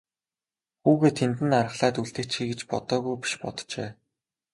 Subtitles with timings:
[0.83, 3.89] Хүүгээ тэнд нь аргалаад үлдээчихье гэж бодоогүй биш боджээ.